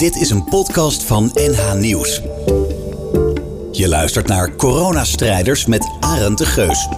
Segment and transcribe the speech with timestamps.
[0.00, 2.20] Dit is een podcast van NH Nieuws.
[3.72, 6.88] Je luistert naar Coronastrijders met Arend de Geus.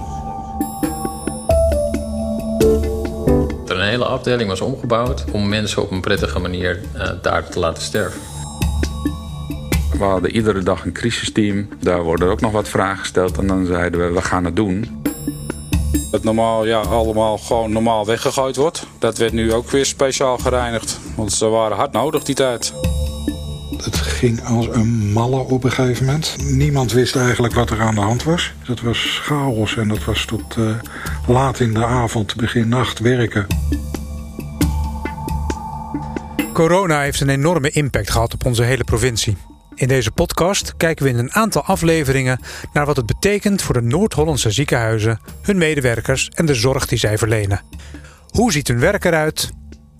[3.66, 7.58] Er een hele afdeling was omgebouwd om mensen op een prettige manier uh, daar te
[7.58, 8.20] laten sterven.
[9.98, 11.68] We hadden iedere dag een crisisteam.
[11.80, 15.02] Daar worden ook nog wat vragen gesteld en dan zeiden we, we gaan het doen.
[16.10, 18.86] Het normaal ja, allemaal gewoon normaal weggegooid wordt.
[18.98, 21.00] Dat werd nu ook weer speciaal gereinigd.
[21.16, 22.72] Want ze waren hard nodig die tijd.
[23.82, 26.36] Het ging als een malle op een gegeven moment.
[26.44, 28.52] Niemand wist eigenlijk wat er aan de hand was.
[28.66, 30.74] Dat was chaos en dat was tot uh,
[31.26, 33.46] laat in de avond, begin nacht werken.
[36.52, 39.36] Corona heeft een enorme impact gehad op onze hele provincie.
[39.74, 42.40] In deze podcast kijken we in een aantal afleveringen
[42.72, 47.18] naar wat het betekent voor de Noord-Hollandse ziekenhuizen, hun medewerkers en de zorg die zij
[47.18, 47.60] verlenen.
[48.28, 49.50] Hoe ziet hun werk eruit?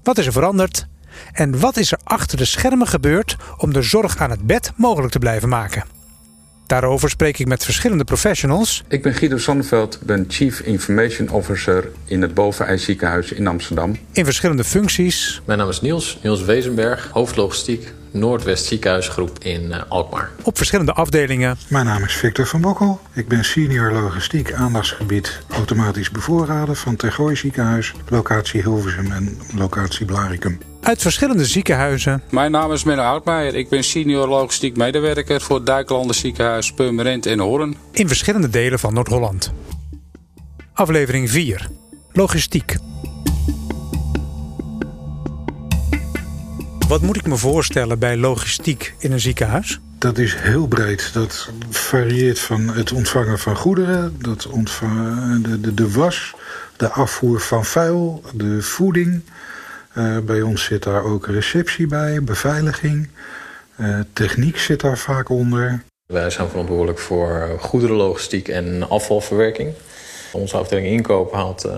[0.03, 0.91] Wat is er veranderd?
[1.33, 5.13] En wat is er achter de schermen gebeurd om de zorg aan het bed mogelijk
[5.13, 5.85] te blijven maken?
[6.73, 8.85] Daarover spreek ik met verschillende professionals.
[8.89, 13.97] Ik ben Guido Sonneveld, ben Chief Information Officer in het Bovenijs ziekenhuis in Amsterdam.
[14.13, 15.43] In verschillende functies.
[15.45, 20.31] Mijn naam is Niels, Niels Wezenberg, hoofdlogistiek, Noordwest Ziekenhuisgroep in uh, Alkmaar.
[20.43, 21.57] Op verschillende afdelingen.
[21.69, 23.01] Mijn naam is Victor van Bokkel.
[23.13, 30.72] Ik ben senior logistiek aandachtsgebied automatisch bevoorraden van Tergooi ziekenhuis, locatie Hilversum en locatie Blaricum.
[30.83, 32.23] Uit verschillende ziekenhuizen.
[32.31, 33.55] Mijn naam is Menno Houtmeijer.
[33.55, 37.77] Ik ben senior logistiek medewerker voor het Dijklanden ziekenhuis Purmerend en Hoorn.
[37.93, 39.53] In verschillende delen van Noord-Holland.
[40.73, 41.69] Aflevering 4.
[42.13, 42.77] Logistiek.
[46.89, 49.81] Wat moet ik me voorstellen bij logistiek in een ziekenhuis?
[49.99, 51.11] Dat is heel breed.
[51.13, 56.35] Dat varieert van het ontvangen van goederen, dat ontvangen, de, de, de was,
[56.77, 59.23] de afvoer van vuil, de voeding.
[59.99, 63.09] Uh, bij ons zit daar ook receptie bij, beveiliging.
[63.77, 65.83] Uh, techniek zit daar vaak onder.
[66.07, 69.73] Wij zijn verantwoordelijk voor goederenlogistiek en afvalverwerking.
[70.33, 71.73] Onze afdeling inkoop haalt uh,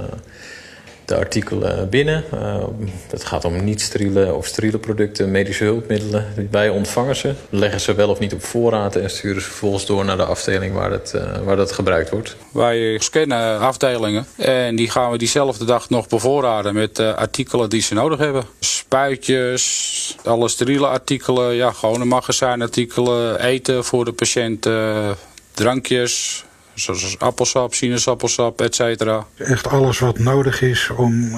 [1.05, 2.25] de artikelen binnen.
[3.11, 6.27] Het gaat om niet-steriele of steriele producten, medische hulpmiddelen.
[6.51, 8.97] Wij ontvangen ze, leggen ze wel of niet op voorraad...
[8.97, 12.37] en sturen ze vervolgens door naar de afdeling waar dat, uh, waar dat gebruikt wordt.
[12.53, 16.75] Wij scannen afdelingen en die gaan we diezelfde dag nog bevoorraden...
[16.75, 18.45] met uh, artikelen die ze nodig hebben.
[18.61, 23.41] Spuitjes, alle steriele artikelen, ja, gewone magazijnartikelen...
[23.41, 24.69] eten voor de patiënt,
[25.55, 26.44] drankjes
[26.75, 29.27] zoals appelsap, sinaasappelsap, et cetera.
[29.37, 31.31] Echt alles wat nodig is om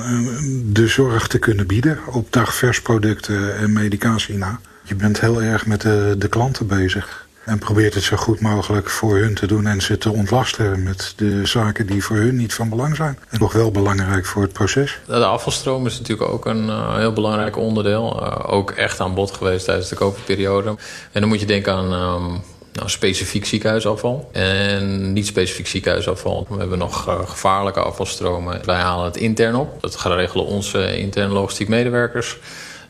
[0.73, 4.61] de zorg te kunnen bieden op dagversproducten en medicatie na.
[4.83, 7.25] Je bent heel erg met de, de klanten bezig.
[7.45, 11.13] En probeert het zo goed mogelijk voor hun te doen en ze te ontlasten met
[11.17, 13.19] de zaken die voor hun niet van belang zijn.
[13.29, 14.99] En nog wel belangrijk voor het proces.
[15.07, 18.23] De afvalstroom is natuurlijk ook een uh, heel belangrijk onderdeel.
[18.23, 20.69] Uh, ook echt aan bod geweest tijdens de COVID-periode.
[21.13, 22.41] En dan moet je denken aan um,
[22.77, 26.47] nou, specifiek ziekenhuisafval en niet specifiek ziekenhuisafval.
[26.49, 28.61] We hebben nog uh, gevaarlijke afvalstromen.
[28.65, 29.81] Wij halen het intern op.
[29.81, 32.39] Dat gaan regelen onze interne logistiek medewerkers.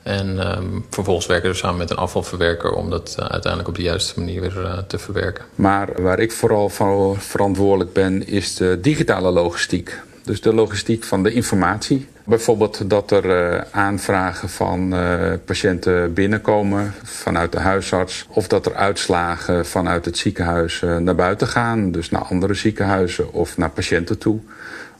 [0.02, 3.82] En um, vervolgens werken we samen met een afvalverwerker om dat uh, uiteindelijk op de
[3.82, 5.44] juiste manier weer uh, te verwerken.
[5.54, 10.00] Maar waar ik vooral voor verantwoordelijk ben, is de digitale logistiek.
[10.24, 12.08] Dus de logistiek van de informatie.
[12.26, 18.26] Bijvoorbeeld dat er uh, aanvragen van uh, patiënten binnenkomen vanuit de huisarts.
[18.28, 21.90] Of dat er uitslagen vanuit het ziekenhuis uh, naar buiten gaan.
[21.90, 24.38] Dus naar andere ziekenhuizen of naar patiënten toe.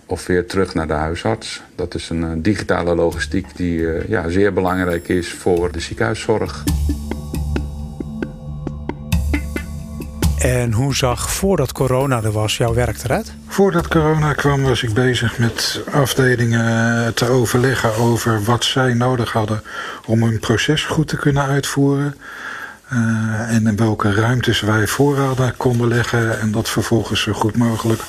[0.07, 1.63] Of weer terug naar de huisarts.
[1.75, 6.65] Dat is een digitale logistiek die ja, zeer belangrijk is voor de ziekenhuiszorg.
[10.39, 13.33] En hoe zag voordat corona er was jouw werk eruit?
[13.49, 19.63] Voordat corona kwam was ik bezig met afdelingen te overleggen over wat zij nodig hadden
[20.07, 22.17] om hun proces goed te kunnen uitvoeren.
[22.93, 28.03] Uh, en in welke ruimtes wij voorraden konden leggen en dat vervolgens zo goed mogelijk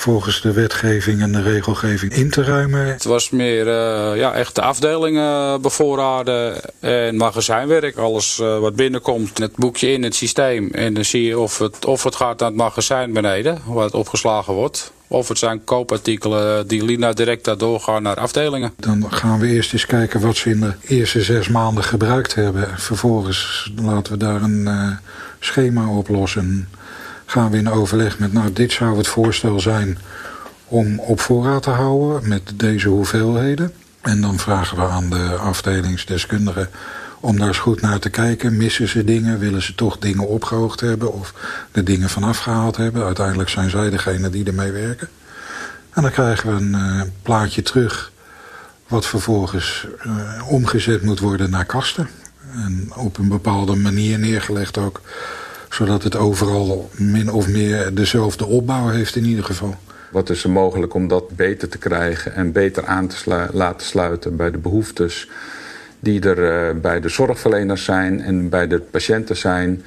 [0.00, 2.86] volgens de wetgeving en de regelgeving in te ruimen.
[2.86, 7.96] Het was meer uh, ja, echt de afdelingen bevoorraden en magazijnwerk.
[7.96, 10.70] Alles uh, wat binnenkomt, het boekje in het systeem.
[10.72, 13.94] En dan zie je of het, of het gaat naar het magazijn beneden, waar het
[13.94, 14.92] opgeslagen wordt.
[15.06, 18.72] Of het zijn koopartikelen die Lina direct daardoor gaan naar afdelingen.
[18.76, 22.68] Dan gaan we eerst eens kijken wat ze in de eerste zes maanden gebruikt hebben.
[22.76, 24.90] Vervolgens laten we daar een uh,
[25.40, 26.68] schema oplossen
[27.30, 29.98] gaan we in overleg met, nou dit zou het voorstel zijn
[30.64, 33.72] om op voorraad te houden met deze hoeveelheden.
[34.00, 36.68] En dan vragen we aan de afdelingsdeskundigen
[37.20, 38.56] om daar eens goed naar te kijken.
[38.56, 39.38] Missen ze dingen?
[39.38, 41.12] Willen ze toch dingen opgehoogd hebben?
[41.12, 41.34] Of
[41.72, 43.04] de dingen vanaf gehaald hebben?
[43.04, 45.08] Uiteindelijk zijn zij degene die ermee werken.
[45.90, 48.12] En dan krijgen we een uh, plaatje terug...
[48.88, 52.08] wat vervolgens uh, omgezet moet worden naar kasten.
[52.52, 55.00] En op een bepaalde manier neergelegd ook.
[55.70, 59.74] Zodat het overal min of meer dezelfde opbouw heeft in ieder geval.
[60.10, 64.36] Wat is er mogelijk om dat beter te krijgen en beter aan te laten sluiten
[64.36, 65.28] bij de behoeftes
[66.00, 66.38] die er
[66.74, 69.82] uh, bij de zorgverleners zijn en bij de patiënten zijn.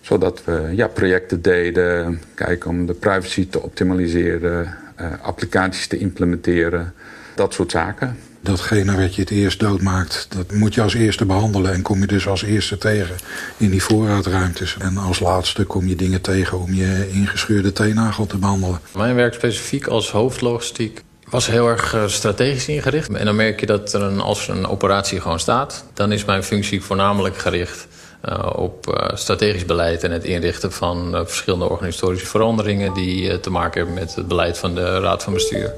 [0.00, 6.94] Zodat we ja, projecten deden, kijken om de privacy te optimaliseren, uh, applicaties te implementeren,
[7.34, 8.16] dat soort zaken.
[8.40, 11.72] Datgene wat je het eerst doodmaakt, dat moet je als eerste behandelen.
[11.72, 13.16] En kom je dus als eerste tegen
[13.56, 14.76] in die voorraadruimtes.
[14.78, 18.80] En als laatste kom je dingen tegen om je ingescheurde teennagel te behandelen.
[18.94, 23.12] Mijn werk specifiek als hoofdlogistiek was heel erg eh, strategisch ingericht.
[23.12, 25.84] En dan merk je dat er een, als een operatie gewoon staat...
[25.94, 27.86] dan is mijn functie voornamelijk gericht
[28.28, 30.02] uh, op uh, strategisch beleid...
[30.02, 32.94] en het inrichten van verschillende organisatorische veranderingen...
[32.94, 35.72] die te maken hebben met het beleid van de Raad van Bestuur.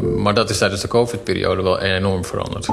[0.00, 2.66] Maar dat is tijdens de covid-periode wel enorm veranderd.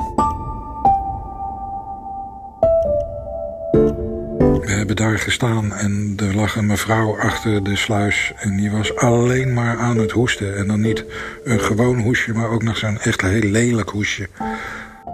[4.61, 8.31] We hebben daar gestaan en er lag een mevrouw achter de sluis...
[8.35, 10.57] en die was alleen maar aan het hoesten.
[10.57, 11.05] En dan niet
[11.43, 14.27] een gewoon hoesje, maar ook nog zo'n echt heel lelijk hoesje.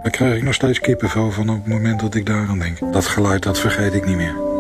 [0.04, 2.94] Daar krijg ik nog steeds kippenvel van op het moment dat ik daaraan denk.
[2.94, 4.53] Dat geluid, dat vergeet ik niet meer.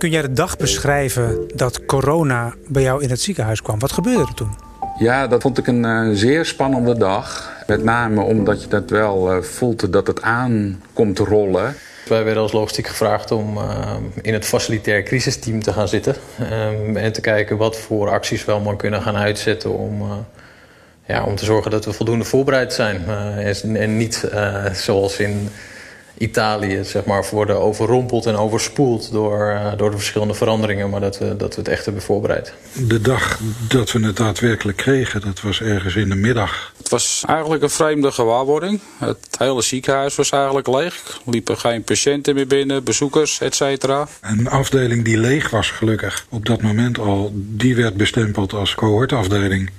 [0.00, 3.78] Kun jij de dag beschrijven dat corona bij jou in het ziekenhuis kwam?
[3.78, 4.50] Wat gebeurde er toen?
[4.98, 7.52] Ja, dat vond ik een uh, zeer spannende dag.
[7.66, 11.74] Met name omdat je dat wel uh, voelt dat het aan komt rollen.
[12.08, 16.14] Wij werden als logistiek gevraagd om uh, in het facilitair crisisteam te gaan zitten.
[16.40, 20.02] Um, en te kijken wat voor acties we allemaal kunnen gaan uitzetten om,
[21.06, 23.04] ja, om te zorgen dat we voldoende voorbereid zijn.
[23.36, 24.30] En, en, niet
[24.72, 25.48] zoals in
[26.20, 31.18] Italië zeg maar, worden overrompeld en overspoeld door, uh, door de verschillende veranderingen, maar dat
[31.18, 32.52] we, dat we het echt hebben voorbereid.
[32.72, 36.72] De dag dat we het daadwerkelijk kregen, dat was ergens in de middag.
[36.76, 38.80] Het was eigenlijk een vreemde gewaarwording.
[38.98, 40.94] Het hele ziekenhuis was eigenlijk leeg.
[41.24, 44.08] Er liepen geen patiënten meer binnen, bezoekers, et cetera.
[44.20, 49.70] Een afdeling die leeg was gelukkig op dat moment al, die werd bestempeld als cohortafdeling.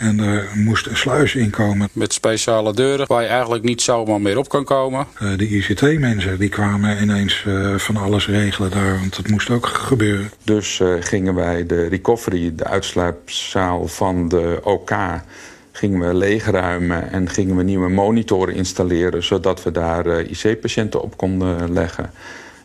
[0.00, 1.88] En er moest een sluis inkomen.
[1.92, 5.06] Met speciale deuren waar je eigenlijk niet zomaar meer op kan komen.
[5.22, 9.66] Uh, de ICT-mensen die kwamen ineens uh, van alles regelen daar, want dat moest ook
[9.66, 10.30] gebeuren.
[10.44, 14.92] Dus uh, gingen wij de recovery, de uitsluipzaal van de OK
[15.72, 19.22] gingen we leegruimen en gingen we nieuwe monitoren installeren...
[19.22, 22.10] zodat we daar IC-patiënten op konden leggen.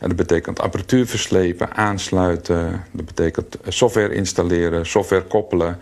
[0.00, 2.84] En dat betekent apparatuur verslepen, aansluiten.
[2.92, 5.78] Dat betekent software installeren, software koppelen...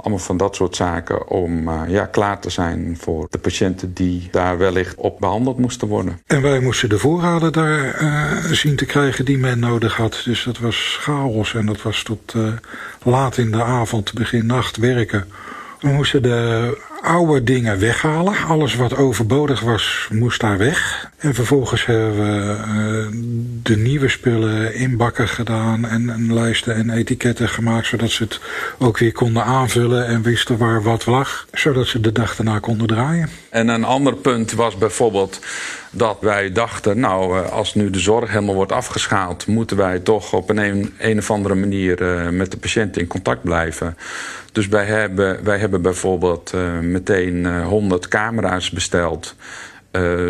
[0.00, 4.28] Allemaal van dat soort zaken om uh, ja, klaar te zijn voor de patiënten die
[4.30, 6.20] daar wellicht op behandeld moesten worden.
[6.26, 10.22] En wij moesten de voorraden daar uh, zien te krijgen die men nodig had.
[10.24, 12.52] Dus dat was chaos en dat was tot uh,
[13.02, 15.26] laat in de avond, begin nacht werken.
[15.80, 16.76] We moesten de
[17.08, 18.34] oude dingen weghalen.
[18.46, 21.10] Alles wat overbodig was, moest daar weg.
[21.16, 23.20] En vervolgens hebben we uh,
[23.62, 25.86] de nieuwe spullen in bakken gedaan...
[25.86, 27.86] En, en, lijsten en etiketten gemaakt...
[27.86, 28.40] zodat ze het
[28.78, 31.46] ook weer konden aanvullen en wisten waar wat lag.
[31.52, 33.28] Zodat ze de dag daarna konden draaien.
[33.50, 35.40] En een ander punt was bijvoorbeeld
[35.90, 37.00] dat wij dachten...
[37.00, 39.46] nou, eh, als nu de zorg helemaal wordt afgeschaald...
[39.46, 43.42] moeten wij toch op een, een, of andere manier uh, met de patiënt in contact
[43.42, 43.96] blijven...
[44.52, 49.34] Dus wij hebben, wij hebben bijvoorbeeld uh, meteen uh, 100 camera's besteld.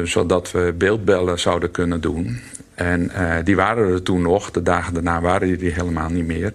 [0.05, 2.41] Zodat we beeldbellen zouden kunnen doen.
[2.79, 3.11] En
[3.45, 4.51] die waren er toen nog.
[4.51, 6.53] De dagen daarna waren die helemaal niet meer.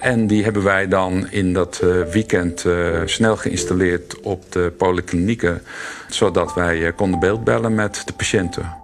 [0.00, 2.64] en die hebben wij dan in dat weekend
[3.04, 5.62] snel geïnstalleerd op de polyklinieken.
[6.08, 8.83] Zodat wij konden beeldbellen met de patiënten.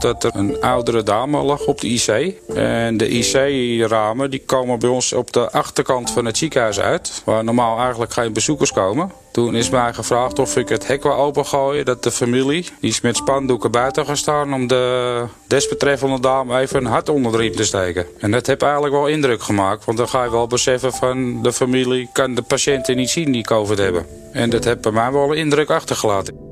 [0.00, 2.34] Dat er een oudere dame lag op de IC.
[2.54, 7.22] En de IC-ramen die komen bij ons op de achterkant van het ziekenhuis uit.
[7.24, 9.12] Waar normaal eigenlijk geen bezoekers komen.
[9.32, 11.84] Toen is mij gevraagd of ik het hek wil opengooien.
[11.84, 14.54] Dat de familie, die is met spandoeken buiten gaan staan...
[14.54, 18.06] om de desbetreffende dame even een hart onder de riem te steken.
[18.18, 19.84] En dat heeft eigenlijk wel indruk gemaakt.
[19.84, 22.08] Want dan ga je wel beseffen van de familie...
[22.12, 24.06] kan de patiënten niet zien die COVID hebben.
[24.32, 26.49] En dat heeft bij mij wel een indruk achtergelaten.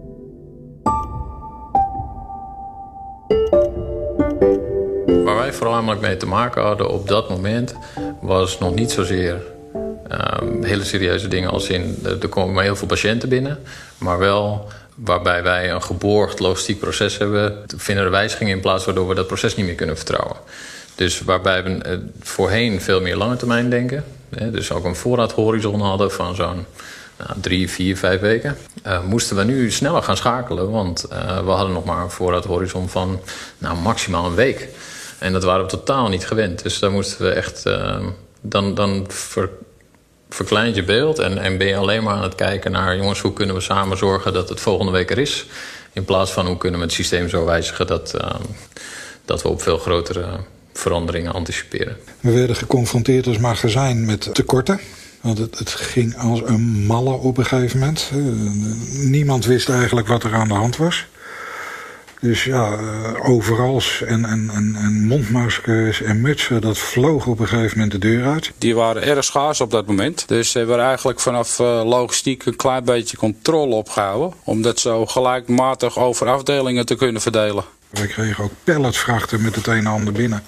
[5.49, 7.75] Wij voornamelijk mee te maken hadden op dat moment...
[8.21, 9.43] was nog niet zozeer
[10.43, 11.99] um, hele serieuze dingen als in...
[12.21, 13.59] er komen maar heel veel patiënten binnen.
[13.99, 17.64] Maar wel waarbij wij een geborgd logistiek proces hebben...
[17.76, 20.37] vinden er wijzigingen in plaats waardoor we dat proces niet meer kunnen vertrouwen.
[20.95, 24.05] Dus waarbij we uh, voorheen veel meer lange termijn denken.
[24.28, 26.67] Dus ook een voorraadhorizon hadden van zo'n
[27.19, 28.57] nou, drie, vier, vijf weken.
[28.87, 30.71] Uh, moesten we nu sneller gaan schakelen.
[30.71, 31.07] Want
[31.45, 33.21] we hadden nog maar een voorraadhorizon van
[33.59, 34.69] nou, maximaal een week.
[35.18, 36.62] En dat waren we totaal niet gewend.
[36.62, 38.06] Dus daar moesten we echt uh,
[38.40, 39.50] dan, dan ver,
[40.28, 42.96] verkleint je beeld en, en ben je alleen maar aan het kijken naar...
[42.96, 45.46] jongens, hoe kunnen we samen zorgen dat het volgende week er is...
[45.92, 47.87] in plaats van hoe kunnen we het systeem zo wijzigen...
[47.87, 48.34] dat, uh,
[49.25, 50.26] dat we op veel grotere
[50.72, 51.96] veranderingen anticiperen.
[52.20, 54.80] We werden geconfronteerd als magazijn met tekorten.
[55.20, 58.10] Want het, het, ging als een malle op een gegeven moment.
[58.92, 61.06] Niemand wist eigenlijk wat er aan de hand was.
[62.20, 67.48] Dus ja, uh, overals en, en, en, en, mondmaskers en mutsen, dat vloog op een
[67.48, 68.52] gegeven moment de deur uit.
[68.58, 70.28] Die waren erg schaars op dat moment.
[70.28, 74.32] Dus we hebben eigenlijk vanaf uh, logistiek een klein beetje controle opgehouden.
[74.44, 77.64] Om dat zo gelijkmatig over afdelingen te kunnen verdelen.
[77.90, 80.42] We kregen ook palletvrachten met het een en ander binnen.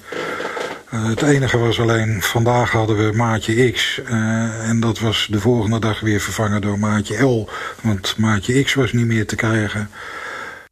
[0.93, 3.99] Uh, het enige was alleen, vandaag hadden we maatje X.
[4.09, 7.49] Uh, en dat was de volgende dag weer vervangen door maatje L.
[7.81, 9.89] Want maatje X was niet meer te krijgen.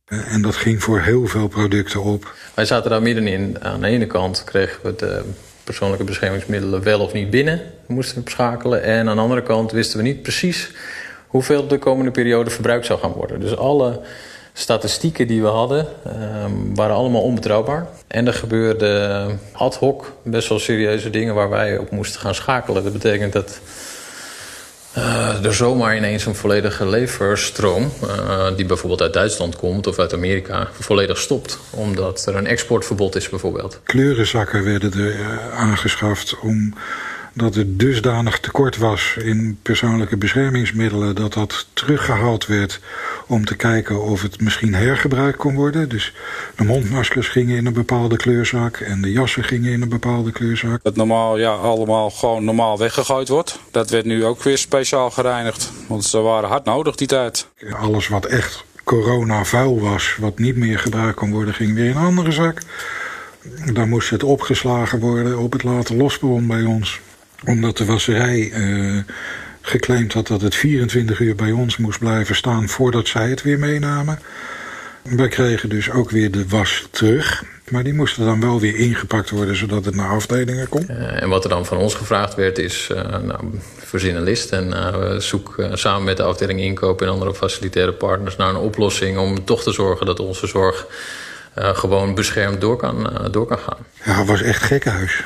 [0.10, 2.34] Uh, en dat ging voor heel veel producten op.
[2.54, 3.58] Wij zaten daar middenin.
[3.64, 5.24] Aan de ene kant kregen we de
[5.64, 7.62] persoonlijke beschermingsmiddelen wel of niet binnen.
[7.86, 8.84] We moesten schakelen.
[8.84, 10.72] En aan de andere kant wisten we niet precies
[11.28, 13.40] hoeveel de komende periode verbruikt zou gaan worden.
[13.40, 14.02] Dus alle
[14.54, 15.88] statistieken die we hadden
[16.44, 17.88] um, waren allemaal onbetrouwbaar.
[18.08, 22.84] En er gebeurden ad hoc best wel serieuze dingen waar wij op moesten gaan schakelen.
[22.84, 23.60] Dat betekent dat
[24.98, 27.92] uh, er zomaar ineens een volledige leverstroom...
[28.04, 31.60] Uh, die bijvoorbeeld uit Duitsland komt of uit Amerika, volledig stopt.
[31.70, 33.80] Omdat er een exportverbod is bijvoorbeeld.
[33.84, 36.74] Kleurenzakken werden er uh, aangeschaft om
[37.34, 41.16] dat er dusdanig tekort was in persoonlijke beschermingsmiddelen...
[41.16, 42.80] dat dat teruggehaald werd
[43.28, 45.90] om te kijken of het misschien hergebruikt kon worden.
[45.90, 46.14] Dus
[46.56, 50.84] de mondmaskers gingen in een bepaalde kleurzak en de jassen gingen in een bepaalde kleurzak.
[50.84, 53.60] Dat normaal ja, allemaal gewoon normaal weggegooid wordt.
[53.72, 57.48] Dat werd nu ook weer speciaal gereinigd, want ze waren hard nodig die tijd.
[57.72, 61.96] Alles wat echt corona vuil was, wat niet meer gebruikt kon worden, ging weer in
[61.96, 62.62] een andere zak.
[63.74, 67.00] Dan moest het opgeslagen worden op het later losbron bij ons
[67.46, 69.02] omdat de wasserij uh,
[69.62, 73.60] geclaimd had dat het 24 uur bij ons moest blijven staan voordat zij het weer
[73.60, 74.20] meenamen.
[75.04, 77.44] Wij kregen dus ook weer de was terug.
[77.70, 80.86] Maar die moesten dan wel weer ingepakt worden zodat het naar afdelingen kon.
[80.90, 84.52] Uh, en wat er dan van ons gevraagd werd is, uh, nou, verzin een list.
[84.52, 89.18] En uh, zoek samen met de afdeling inkoop en andere facilitaire partners naar een oplossing...
[89.18, 90.88] om toch te zorgen dat onze zorg
[91.56, 93.86] gewoon beschermd door kan, door kan gaan.
[94.04, 95.24] Ja, het was echt gekkenhuis.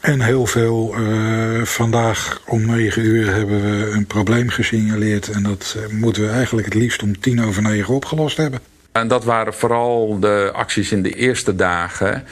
[0.00, 0.94] En heel veel.
[0.98, 5.28] Uh, vandaag om negen uur hebben we een probleem gesignaleerd.
[5.28, 8.60] En dat moeten we eigenlijk het liefst om tien over negen opgelost hebben.
[8.92, 12.24] En dat waren vooral de acties in de eerste dagen.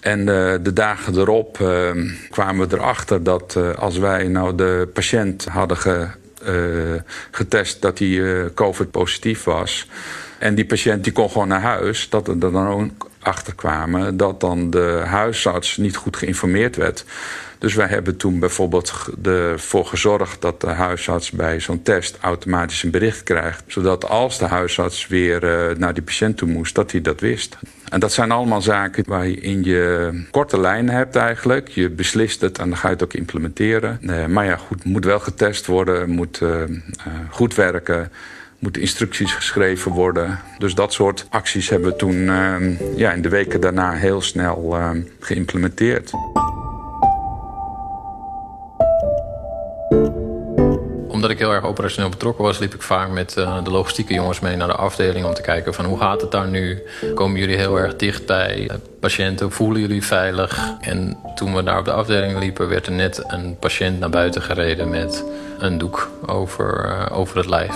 [0.00, 1.56] En de, de dagen erop
[2.30, 6.08] kwamen we erachter dat als wij nou de patiënt hadden ge,
[7.30, 9.88] getest dat hij COVID positief was.
[10.38, 12.08] En die patiënt die kon gewoon naar huis.
[12.08, 12.92] Dat er dan
[13.26, 17.04] achterkwamen dat dan de huisarts niet goed geïnformeerd werd.
[17.58, 22.90] Dus wij hebben toen bijvoorbeeld ervoor gezorgd dat de huisarts bij zo'n test automatisch een
[22.90, 23.62] bericht krijgt.
[23.66, 27.58] Zodat als de huisarts weer uh, naar die patiënt toe moest, dat hij dat wist.
[27.88, 31.68] En dat zijn allemaal zaken waar je in je korte lijn hebt eigenlijk.
[31.68, 33.98] Je beslist het en dan ga je het ook implementeren.
[34.00, 36.62] Uh, maar ja, goed, moet wel getest worden, moet uh,
[37.30, 38.10] goed werken
[38.66, 40.38] moeten instructies geschreven worden.
[40.58, 44.76] Dus dat soort acties hebben we toen uh, ja, in de weken daarna heel snel
[44.76, 46.10] uh, geïmplementeerd.
[51.08, 54.40] Omdat ik heel erg operationeel betrokken was, liep ik vaak met uh, de logistieke jongens
[54.40, 56.82] mee naar de afdeling om te kijken van hoe gaat het daar nu?
[57.14, 58.70] Komen jullie heel erg dicht bij
[59.00, 59.52] patiënten?
[59.52, 60.76] Voelen jullie veilig?
[60.80, 64.42] En toen we daar op de afdeling liepen, werd er net een patiënt naar buiten
[64.42, 65.24] gereden met
[65.58, 67.74] een doek over, over het lijf.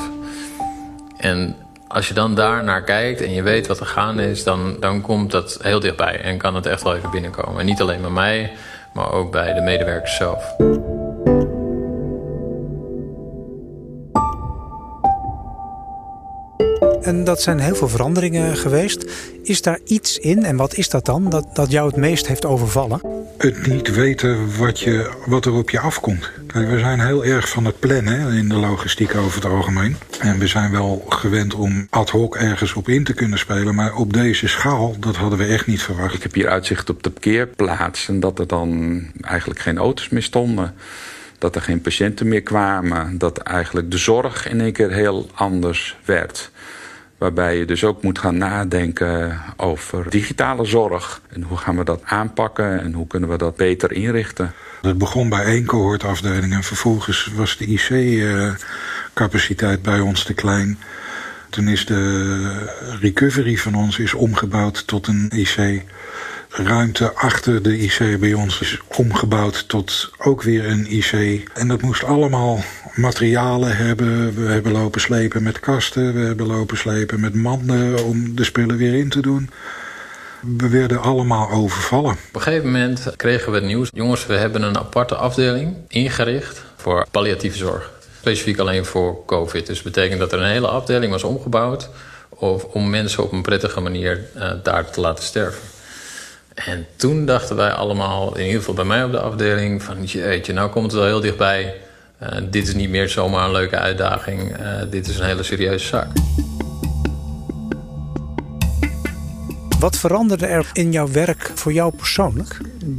[1.21, 1.57] En
[1.89, 5.01] als je dan daar naar kijkt en je weet wat er gaande is, dan, dan
[5.01, 7.61] komt dat heel dichtbij en kan het echt wel even binnenkomen.
[7.61, 8.53] En niet alleen bij mij,
[8.93, 10.57] maar ook bij de medewerkers zelf.
[17.03, 19.11] En dat zijn heel veel veranderingen geweest.
[19.43, 22.45] Is daar iets in, en wat is dat dan, dat, dat jou het meest heeft
[22.45, 23.01] overvallen?
[23.39, 26.31] Het niet weten wat, je, wat er op je afkomt.
[26.53, 29.97] Kijk, we zijn heel erg van het plannen in de logistiek over het algemeen.
[30.21, 33.75] En we zijn wel gewend om ad hoc ergens op in te kunnen spelen.
[33.75, 36.15] Maar op deze schaal, dat hadden we echt niet verwacht.
[36.15, 40.23] Ik heb hier uitzicht op de parkeerplaats en dat er dan eigenlijk geen auto's meer
[40.23, 40.75] stonden
[41.39, 43.19] dat er geen patiënten meer kwamen.
[43.19, 46.51] Dat eigenlijk de zorg in één keer heel anders werd.
[47.19, 51.21] Waarbij je dus ook moet gaan nadenken over digitale zorg.
[51.29, 54.53] En hoe gaan we dat aanpakken en hoe kunnen we dat beter inrichten.
[54.83, 60.79] Het begon bij één cohortafdeling en vervolgens was de IC-capaciteit bij ons te klein.
[61.51, 65.83] Toen is de recovery van ons is omgebouwd tot een IC.
[66.49, 71.43] Ruimte achter de IC bij ons is omgebouwd tot ook weer een IC.
[71.55, 74.35] En dat moest allemaal materialen hebben.
[74.35, 76.15] We hebben lopen slepen met kasten.
[76.15, 79.51] We hebben lopen slepen met manden om de spullen weer in te doen.
[80.41, 82.11] We werden allemaal overvallen.
[82.11, 83.89] Op een gegeven moment kregen we het nieuws.
[83.93, 87.91] Jongens, we hebben een aparte afdeling ingericht voor palliatieve zorg.
[88.19, 89.67] Specifiek alleen voor COVID.
[89.67, 91.89] Dus dat betekent dat er een hele afdeling was omgebouwd...
[92.73, 95.63] om mensen op een prettige manier uh, daar te laten sterven.
[96.55, 99.83] En toen dachten wij allemaal, in ieder geval bij mij op de afdeling...
[99.83, 101.75] van jeetje, nou komt het wel heel dichtbij.
[102.23, 104.61] Uh, dit is niet meer zomaar een leuke uitdaging.
[104.61, 106.09] Uh, dit is een hele serieuze zaak.
[109.81, 112.57] Wat veranderde er in jouw werk voor jou persoonlijk?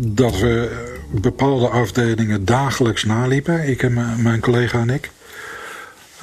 [0.07, 5.11] Dat we bepaalde afdelingen dagelijks naliepen, ik en mijn collega en ik.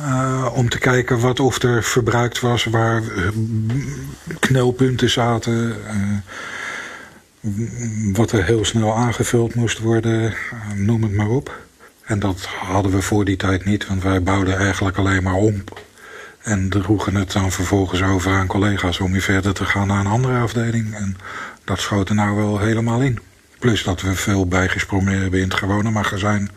[0.01, 3.03] Uh, om te kijken wat of er verbruikt was, waar
[4.39, 5.77] knelpunten zaten.
[5.77, 6.19] Uh,
[8.13, 10.33] wat er heel snel aangevuld moest worden, uh,
[10.75, 11.57] noem het maar op.
[12.05, 15.65] En dat hadden we voor die tijd niet, want wij bouwden eigenlijk alleen maar om.
[16.49, 20.07] En droegen het dan vervolgens over aan collega's om weer verder te gaan naar een
[20.07, 20.95] andere afdeling.
[20.95, 21.17] En
[21.65, 23.19] dat schoot er nou wel helemaal in.
[23.59, 26.51] Plus dat we veel bijgesprongen hebben in het gewone magazijn.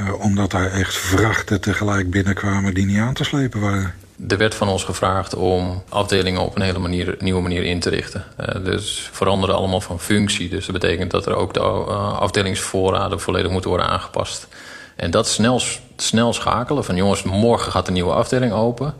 [0.00, 3.94] Uh, omdat daar echt vrachten tegelijk binnenkwamen die niet aan te slepen waren.
[4.28, 7.90] Er werd van ons gevraagd om afdelingen op een hele manier, nieuwe manier in te
[7.90, 8.24] richten.
[8.40, 10.48] Uh, dus veranderen allemaal van functie.
[10.48, 14.48] Dus dat betekent dat er ook de uh, afdelingsvoorraden volledig moeten worden aangepast.
[14.96, 15.60] En dat snel,
[15.96, 18.94] snel schakelen van jongens, morgen gaat een nieuwe afdeling open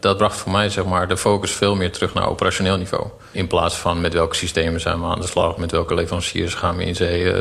[0.00, 3.06] dat bracht voor mij zeg maar, de focus veel meer terug naar operationeel niveau.
[3.30, 6.76] In plaats van met welke systemen zijn we aan de slag, met welke leveranciers gaan
[6.76, 7.32] we in zee.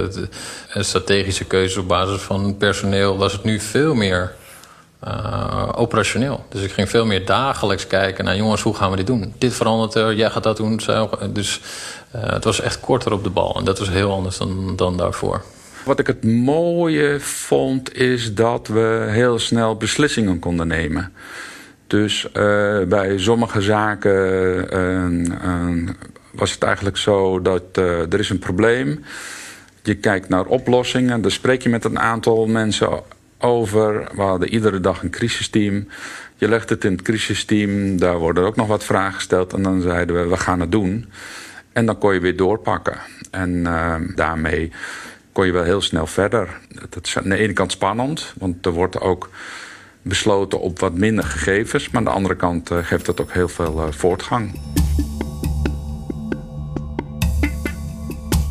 [0.74, 4.36] Een strategische keuze op basis van personeel was het nu veel meer
[5.08, 6.46] uh, operationeel.
[6.50, 9.34] Dus ik ging veel meer dagelijks kijken naar jongens, hoe gaan we dit doen?
[9.38, 10.82] Dit verandert er, jij gaat dat doen.
[11.30, 11.60] Dus
[12.16, 13.56] uh, het was echt korter op de bal.
[13.58, 15.44] En dat was heel anders dan, dan daarvoor.
[15.86, 21.14] Wat ik het mooie vond, is dat we heel snel beslissingen konden nemen.
[21.88, 24.14] Dus uh, bij sommige zaken
[24.74, 25.10] uh,
[25.44, 25.90] uh,
[26.32, 29.04] was het eigenlijk zo dat er is een probleem.
[29.84, 31.22] Je kijkt naar oplossingen.
[31.22, 32.90] Daar spreek je met een aantal mensen
[33.38, 34.08] over.
[34.16, 35.88] We hadden iedere dag een crisisteam.
[36.36, 38.00] Je legt het in het crisisteam.
[38.00, 39.54] Daar worden ook nog wat vragen gesteld.
[39.54, 41.12] En dan zeiden we, we gaan het doen.
[41.74, 42.98] En dan kon je weer doorpakken.
[43.32, 43.64] En
[44.16, 44.72] daarmee
[45.40, 46.60] kon je wel heel snel verder.
[46.90, 48.34] Dat is aan de ene kant spannend.
[48.38, 49.30] Want er wordt ook
[50.02, 51.90] besloten op wat minder gegevens.
[51.90, 54.60] Maar aan de andere kant uh, geeft dat ook heel veel uh, voortgang.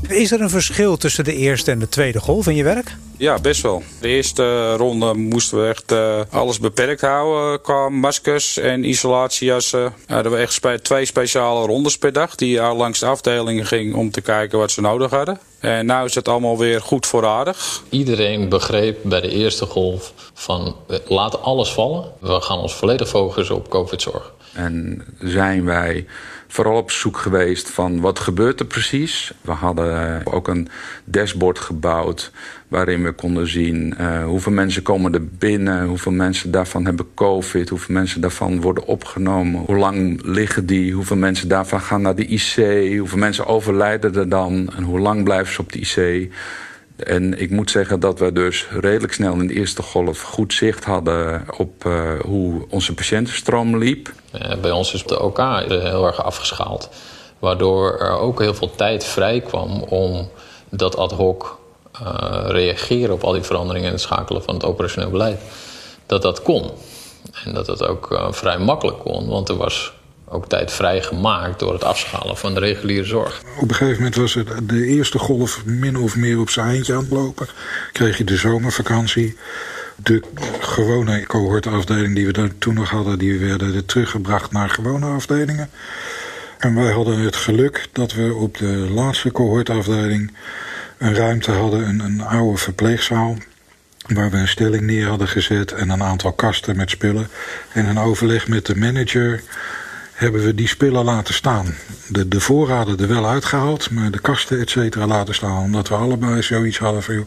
[0.09, 2.97] Is er een verschil tussen de eerste en de tweede golf in je werk?
[3.19, 3.83] Ja, best wel.
[4.01, 9.95] De eerste ronde moesten we echt uh, alles beperkt houden qua maskers en isolatiejassen.
[10.07, 14.11] Hadden we echt spe twee speciale rondes per dag die langs de afdelingen ging om
[14.11, 15.41] te kijken wat ze nodig hadden.
[15.61, 17.83] En nu is het allemaal weer goed voorradig.
[17.89, 20.77] Iedereen begreep bij de eerste golf van
[21.07, 22.13] laat alles vallen.
[22.21, 24.33] We gaan ons volledig focussen op COVID-zorg.
[24.53, 26.07] En zijn wij
[26.49, 29.33] vooral op zoek geweest van wat gebeurt er precies.
[29.41, 30.69] We hadden ook een
[31.05, 32.33] dashboard gebouwd
[32.69, 37.69] waarin we konden zien uh, hoeveel mensen komen er binnen, hoeveel mensen daarvan hebben COVID,
[37.69, 42.27] hoeveel mensen daarvan worden opgenomen, hoe lang liggen die, hoeveel mensen daarvan gaan naar de
[42.27, 42.55] IC,
[42.99, 46.33] hoeveel mensen overlijden er dan en hoe lang blijven ze op de IC.
[46.99, 50.85] En ik moet zeggen dat we dus redelijk snel in de eerste golf goed zicht
[50.85, 54.13] hadden op uh, hoe onze patiëntenstroom liep.
[54.61, 56.89] Bij ons is de OK heel erg afgeschaald.
[57.39, 60.29] Waardoor er ook heel veel tijd vrij kwam om
[60.69, 61.59] dat ad hoc
[62.03, 65.41] uh, reageren op al die veranderingen en het schakelen van het operationeel beleid.
[66.07, 66.71] Dat dat kon.
[67.45, 69.93] En dat dat ook vrij makkelijk kon, want er was
[70.31, 73.43] ook tijd vrijgemaakt door het afschalen van de reguliere zorg.
[73.61, 76.95] Op een gegeven moment was het de eerste golf min of meer op zijn eindje
[76.95, 77.47] aan het lopen.
[77.93, 79.37] Kreeg je de zomervakantie.
[79.97, 80.23] De
[80.61, 85.71] gewone cohortafdeling die we toen nog hadden, die werden teruggebracht naar gewone afdelingen.
[86.59, 90.33] En wij hadden het geluk dat we op de laatste cohortafdeling
[90.99, 93.37] een ruimte hadden, een, een oude verpleegzaal
[94.07, 97.29] waar we een stelling neer hadden gezet en een aantal kasten met spullen.
[97.73, 99.43] En een overleg met de manager
[100.19, 101.75] hebben we die spullen laten staan.
[102.09, 105.63] De, de voorraden er wel uitgehaald, maar de kasten et cetera laten staan.
[105.63, 107.27] Omdat we allebei zoiets hadden van,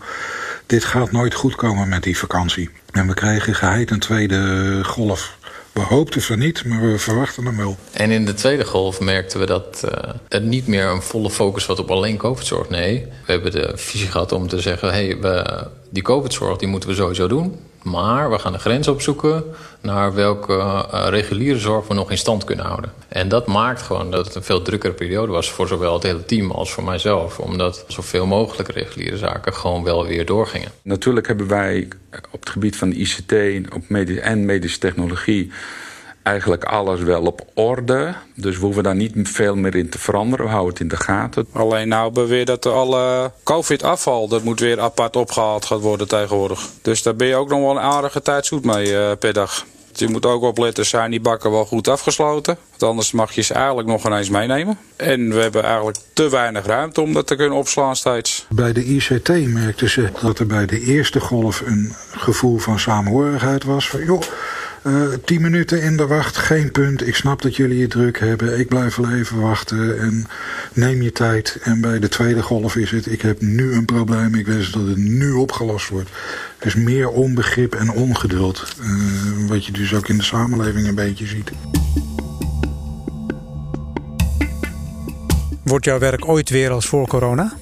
[0.66, 2.70] dit gaat nooit goed komen met die vakantie.
[2.92, 5.38] En we kregen geheid een tweede golf.
[5.72, 7.78] We hoopten van niet, maar we verwachten hem wel.
[7.92, 11.66] En in de tweede golf merkten we dat uh, het niet meer een volle focus
[11.66, 12.70] was op alleen COVID-zorg.
[12.70, 14.90] Nee, we hebben de visie gehad om te zeggen...
[14.90, 17.60] Hey, we, die COVID-zorg die moeten we sowieso doen.
[17.84, 19.44] Maar we gaan de grens opzoeken
[19.82, 22.94] naar welke uh, reguliere zorg we nog in stand kunnen houden.
[23.08, 26.26] En dat maakt gewoon dat het een veel drukkere periode was voor zowel het hele
[26.26, 27.40] team als voor mijzelf.
[27.40, 30.72] Omdat zoveel mogelijk reguliere zaken gewoon wel weer doorgingen.
[30.82, 31.88] Natuurlijk hebben wij
[32.32, 33.34] op het gebied van de ICT
[33.74, 35.52] op medische en medische technologie
[36.24, 38.14] eigenlijk alles wel op orde.
[38.36, 40.46] Dus we hoeven daar niet veel meer in te veranderen.
[40.46, 41.48] We houden het in de gaten.
[41.52, 44.28] Alleen nou beweer dat alle COVID-afval...
[44.28, 46.68] dat moet weer apart opgehaald gaan worden tegenwoordig.
[46.82, 49.66] Dus daar ben je ook nog wel een aardige tijd zoet mee uh, per dag.
[49.94, 52.58] Je moet ook opletten, zijn die bakken wel goed afgesloten?
[52.70, 54.78] Want anders mag je ze eigenlijk nog ineens meenemen.
[54.96, 58.46] En we hebben eigenlijk te weinig ruimte om dat te kunnen opslaan steeds.
[58.50, 63.64] Bij de ICT merkten ze dat er bij de eerste golf een gevoel van samenhorigheid
[63.64, 63.90] was.
[63.90, 64.22] Van, joh,
[64.84, 67.08] uh, tien minuten in de wacht, geen punt.
[67.08, 68.60] Ik snap dat jullie het druk hebben.
[68.60, 70.26] Ik blijf wel even wachten en
[70.74, 71.60] neem je tijd.
[71.64, 74.36] En bij de tweede golf is het, ik heb nu een probleem.
[74.36, 76.10] Ik wens dat het nu opgelost wordt.
[76.60, 78.76] Dus meer onbegrip en ongeduld.
[78.82, 81.52] Uh, wat je dus ook in de samenleving een beetje ziet.
[85.64, 87.54] Wordt jouw werk ooit weer als voor corona?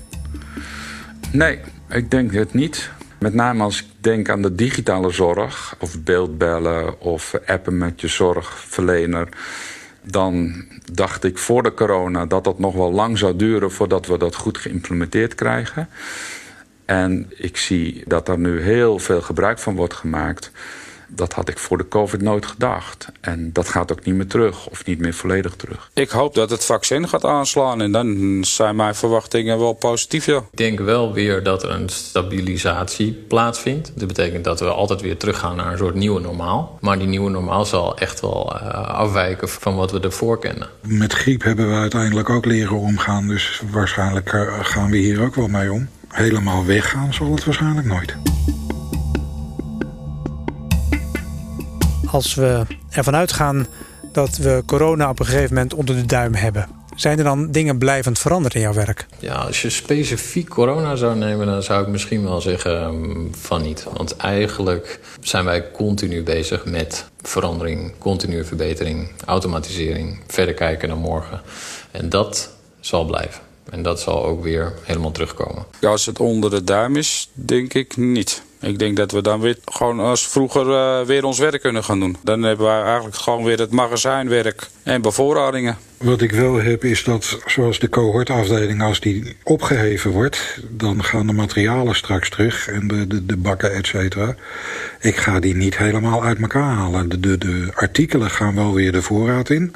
[1.31, 2.89] Nee, ik denk het niet.
[3.19, 8.07] Met name als ik denk aan de digitale zorg, of beeldbellen of appen met je
[8.07, 9.27] zorgverlener.
[10.01, 14.17] Dan dacht ik voor de corona dat dat nog wel lang zou duren voordat we
[14.17, 15.89] dat goed geïmplementeerd krijgen.
[16.85, 20.51] En ik zie dat er nu heel veel gebruik van wordt gemaakt
[21.09, 23.07] dat had ik voor de COVID nooit gedacht.
[23.21, 25.89] En dat gaat ook niet meer terug, of niet meer volledig terug.
[25.93, 30.37] Ik hoop dat het vaccin gaat aanslaan en dan zijn mijn verwachtingen wel positief, ja.
[30.37, 33.91] Ik denk wel weer dat er een stabilisatie plaatsvindt.
[33.95, 36.77] Dat betekent dat we altijd weer teruggaan naar een soort nieuwe normaal.
[36.81, 40.69] Maar die nieuwe normaal zal echt wel uh, afwijken van wat we ervoor kennen.
[40.81, 45.35] Met griep hebben we uiteindelijk ook leren omgaan, dus waarschijnlijk eh, gaan we hier ook
[45.35, 45.87] wel mee om.
[46.07, 48.15] Helemaal weggaan zal het waarschijnlijk nooit.
[52.11, 53.67] Als we ervan uitgaan
[54.11, 56.67] dat we corona op een gegeven moment onder de duim hebben.
[56.95, 59.05] Zijn er dan dingen blijvend veranderd in jouw werk?
[59.19, 63.61] Ja, als je specifiek corona zou nemen, dan zou ik misschien wel zeggen ehm, van
[63.61, 63.85] niet.
[63.93, 71.41] Want eigenlijk zijn wij continu bezig met verandering, continue verbetering, automatisering, verder kijken naar morgen.
[71.91, 73.41] En dat zal blijven.
[73.69, 75.65] En dat zal ook weer helemaal terugkomen.
[75.79, 78.41] Ja, als het onder de duim is, denk ik niet.
[78.61, 81.99] Ik denk dat we dan weer gewoon als vroeger uh, weer ons werk kunnen gaan
[81.99, 82.17] doen.
[82.23, 85.77] Dan hebben we eigenlijk gewoon weer het magazijnwerk en bevoorradingen.
[85.97, 90.59] Wat ik wel heb is dat zoals de cohortafdeling, als die opgeheven wordt...
[90.69, 94.35] dan gaan de materialen straks terug en de, de, de bakken, et cetera.
[94.99, 97.09] Ik ga die niet helemaal uit elkaar halen.
[97.09, 99.75] De, de, de artikelen gaan wel weer de voorraad in...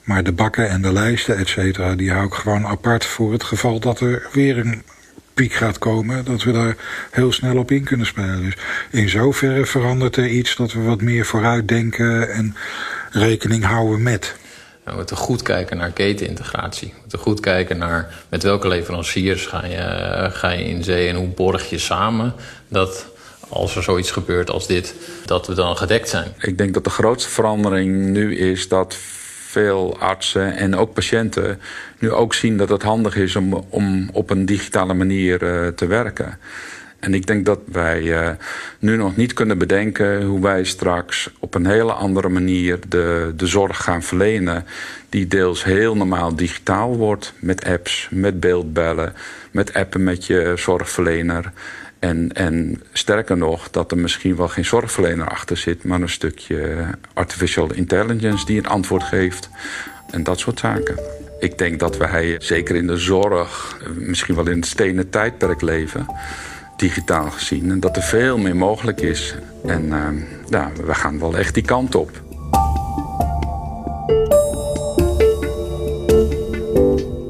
[0.00, 3.42] Maar de bakken en de lijsten, et cetera, die hou ik gewoon apart voor het
[3.42, 4.82] geval dat er weer een
[5.34, 6.76] piek gaat komen, dat we daar
[7.10, 8.42] heel snel op in kunnen spelen.
[8.42, 8.56] Dus
[8.90, 12.56] in zoverre verandert er iets dat we wat meer vooruit denken en
[13.10, 14.36] rekening houden met.
[14.84, 16.88] We moeten goed kijken naar ketenintegratie.
[16.88, 21.16] We moeten goed kijken naar met welke leveranciers ga je, ga je in zee en
[21.16, 22.34] hoe borg je samen
[22.68, 23.06] dat
[23.48, 26.32] als er zoiets gebeurt als dit, dat we dan gedekt zijn.
[26.38, 28.96] Ik denk dat de grootste verandering nu is dat
[29.50, 31.60] veel artsen en ook patiënten
[31.98, 35.86] nu ook zien dat het handig is om, om op een digitale manier uh, te
[35.86, 36.38] werken.
[37.00, 38.30] En ik denk dat wij uh,
[38.78, 43.46] nu nog niet kunnen bedenken hoe wij straks op een hele andere manier de, de
[43.46, 44.64] zorg gaan verlenen.
[45.08, 49.14] Die deels heel normaal digitaal wordt met apps, met beeldbellen,
[49.50, 51.52] met appen met je zorgverlener.
[52.00, 56.86] En, en sterker nog, dat er misschien wel geen zorgverlener achter zit, maar een stukje
[57.14, 59.48] artificial intelligence die een antwoord geeft.
[60.10, 60.98] En dat soort zaken.
[61.38, 66.06] Ik denk dat wij zeker in de zorg, misschien wel in het stenen tijdperk leven,
[66.76, 67.70] digitaal gezien.
[67.70, 69.34] En dat er veel meer mogelijk is.
[69.66, 70.06] En uh,
[70.48, 72.10] ja, we gaan wel echt die kant op.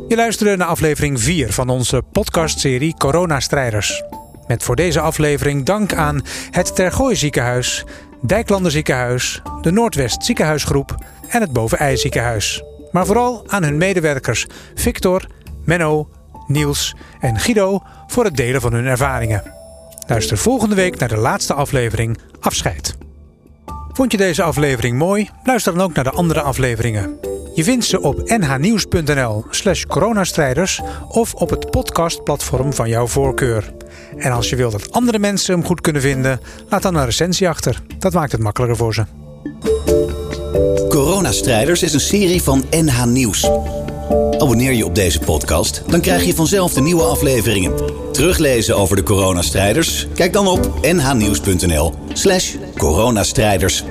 [0.09, 4.02] Je luisterde naar aflevering 4 van onze podcastserie Corona-strijders.
[4.50, 7.84] Met voor deze aflevering dank aan het Tergooi ziekenhuis,
[8.20, 12.62] Dijklander ziekenhuis, de Noordwest ziekenhuisgroep en het Bovenij ziekenhuis.
[12.92, 15.26] Maar vooral aan hun medewerkers Victor,
[15.64, 16.08] Menno,
[16.46, 19.52] Niels en Guido voor het delen van hun ervaringen.
[20.06, 22.96] Luister volgende week naar de laatste aflevering Afscheid.
[23.92, 25.30] Vond je deze aflevering mooi?
[25.44, 27.29] Luister dan ook naar de andere afleveringen.
[27.54, 33.72] Je vindt ze op nhnieuws.nl slash coronastrijders of op het podcastplatform van jouw voorkeur.
[34.16, 37.48] En als je wilt dat andere mensen hem goed kunnen vinden, laat dan een recensie
[37.48, 37.82] achter.
[37.98, 39.04] Dat maakt het makkelijker voor ze.
[40.88, 43.50] Coronastrijders is een serie van NH Nieuws.
[44.38, 47.72] Abonneer je op deze podcast, dan krijg je vanzelf de nieuwe afleveringen.
[48.12, 50.06] Teruglezen over de coronastrijders?
[50.14, 53.84] Kijk dan op nhnieuws.nl/slash coronastrijders.